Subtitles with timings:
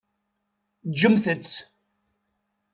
[0.91, 1.55] Ǧǧemt-tt.